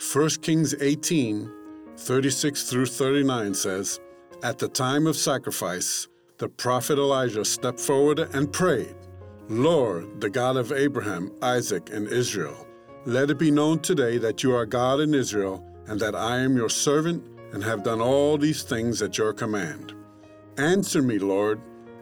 [0.00, 1.50] 1 Kings 18,
[1.96, 4.00] 36 through 39 says,
[4.42, 8.96] At the time of sacrifice, the prophet Elijah stepped forward and prayed,
[9.48, 12.66] Lord, the God of Abraham, Isaac, and Israel,
[13.06, 16.56] let it be known today that you are God in Israel, and that I am
[16.56, 17.22] your servant,
[17.52, 19.94] and have done all these things at your command.
[20.58, 21.60] Answer me, Lord.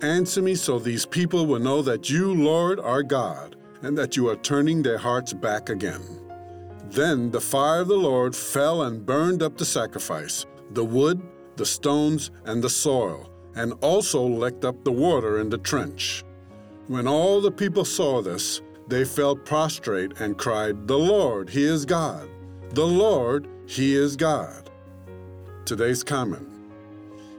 [0.00, 4.28] Answer me so these people will know that you, Lord, are God, and that you
[4.28, 6.00] are turning their hearts back again.
[6.94, 11.20] Then the fire of the Lord fell and burned up the sacrifice, the wood,
[11.56, 16.22] the stones, and the soil, and also licked up the water in the trench.
[16.86, 21.84] When all the people saw this, they fell prostrate and cried, The Lord, He is
[21.84, 22.28] God!
[22.70, 24.70] The Lord, He is God!
[25.64, 26.46] Today's comment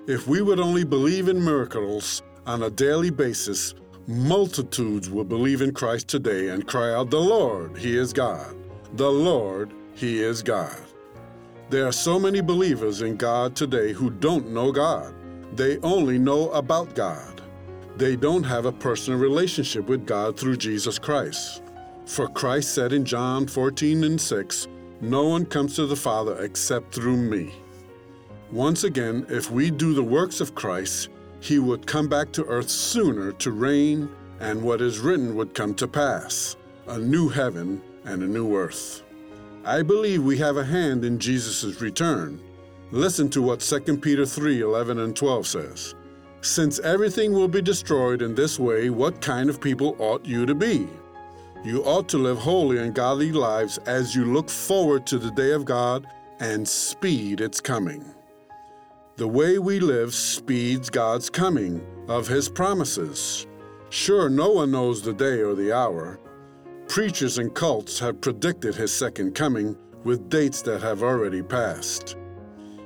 [0.06, 3.74] If we would only believe in miracles on a daily basis,
[4.06, 8.65] multitudes will believe in Christ today and cry out, The Lord, He is God!
[8.94, 10.78] The Lord, He is God.
[11.70, 15.14] There are so many believers in God today who don't know God.
[15.56, 17.42] They only know about God.
[17.98, 21.64] They don't have a personal relationship with God through Jesus Christ.
[22.06, 24.68] For Christ said in John 14 and 6,
[25.02, 27.54] No one comes to the Father except through me.
[28.52, 32.70] Once again, if we do the works of Christ, He would come back to earth
[32.70, 36.56] sooner to reign, and what is written would come to pass
[36.88, 39.04] a new heaven and a new earth.
[39.64, 42.40] I believe we have a hand in Jesus' return.
[42.92, 45.96] Listen to what 2 Peter 3 11 and 12 says.
[46.42, 50.54] Since everything will be destroyed in this way, what kind of people ought you to
[50.54, 50.88] be?
[51.64, 55.52] You ought to live holy and godly lives as you look forward to the day
[55.52, 56.06] of God
[56.40, 58.06] and speed its coming.
[59.16, 63.48] The way we live speeds God's coming of His promises.
[63.90, 66.20] Sure, no one knows the day or the hour,
[66.96, 69.76] Preachers and cults have predicted his second coming
[70.06, 72.16] with dates that have already passed.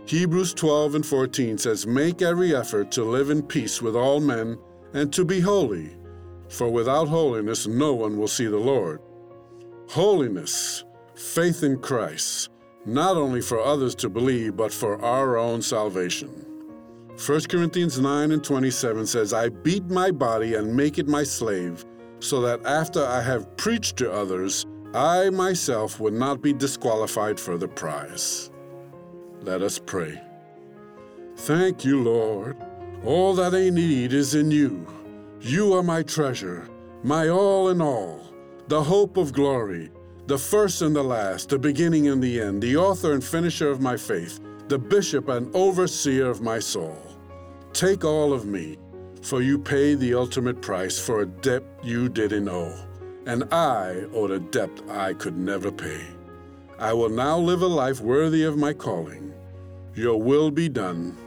[0.08, 4.58] Hebrews 12 and 14 says, Make every effort to live in peace with all men
[4.96, 5.96] and to be holy,
[6.48, 9.00] for without holiness no one will see the Lord.
[9.90, 12.50] Holiness, faith in Christ,
[12.88, 16.48] not only for others to believe, but for our own salvation.
[17.24, 21.86] 1 Corinthians 9 and 27 says, I beat my body and make it my slave
[22.20, 27.58] so that after I have preached to others, I myself would not be disqualified for
[27.58, 28.52] the prize.
[29.42, 30.22] Let us pray.
[31.38, 32.58] Thank you, Lord.
[33.06, 34.86] All that I need is in you.
[35.40, 36.68] You are my treasure,
[37.04, 38.34] my all in all,
[38.68, 39.90] the hope of glory,
[40.28, 43.80] the first and the last, the beginning and the end, the author and finisher of
[43.80, 46.98] my faith, the bishop and overseer of my soul.
[47.72, 48.78] Take all of me
[49.22, 52.76] for you paid the ultimate price for a debt you didn't owe,
[53.26, 56.02] and I owed a debt I could never pay.
[56.80, 59.34] I will now live a life worthy of my calling.
[59.96, 61.18] Your will be done,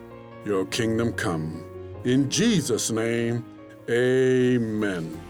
[0.45, 1.65] your kingdom come.
[2.05, 3.45] In Jesus' name,
[3.91, 5.21] amen.